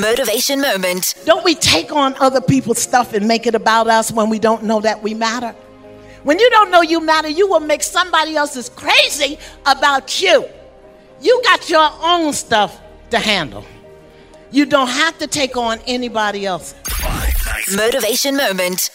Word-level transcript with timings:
Motivation 0.00 0.60
moment. 0.60 1.14
Don't 1.24 1.44
we 1.44 1.54
take 1.54 1.92
on 1.92 2.14
other 2.20 2.40
people's 2.40 2.78
stuff 2.78 3.12
and 3.12 3.26
make 3.26 3.46
it 3.46 3.54
about 3.54 3.86
us 3.86 4.12
when 4.12 4.28
we 4.28 4.38
don't 4.38 4.62
know 4.64 4.80
that 4.80 5.02
we 5.02 5.14
matter? 5.14 5.54
When 6.22 6.38
you 6.38 6.50
don't 6.50 6.70
know 6.70 6.82
you 6.82 7.00
matter, 7.00 7.28
you 7.28 7.48
will 7.48 7.60
make 7.60 7.82
somebody 7.82 8.36
else's 8.36 8.68
crazy 8.68 9.38
about 9.64 10.20
you. 10.20 10.44
You 11.20 11.40
got 11.44 11.70
your 11.70 11.88
own 12.02 12.32
stuff 12.32 12.80
to 13.10 13.18
handle. 13.18 13.64
You 14.50 14.66
don't 14.66 14.88
have 14.88 15.18
to 15.18 15.26
take 15.26 15.56
on 15.56 15.78
anybody 15.86 16.46
else. 16.46 16.74
Motivation 17.74 18.36
moment. 18.36 18.90